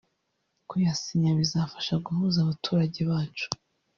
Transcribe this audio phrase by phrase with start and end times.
[0.69, 3.47] Kuyasinya bizafasha guhuza abaturage bacu